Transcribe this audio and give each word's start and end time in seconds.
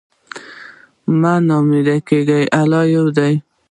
مه 1.19 1.33
نا 1.47 1.55
امیده 1.63 1.97
کېږه، 2.07 2.39
الله 2.59 2.83
لوی 2.93 3.11
دی. 3.17 3.33